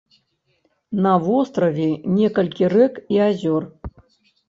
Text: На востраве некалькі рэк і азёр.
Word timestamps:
На 1.07 1.11
востраве 1.27 1.87
некалькі 2.17 2.73
рэк 2.77 2.93
і 3.19 3.25
азёр. 3.31 3.73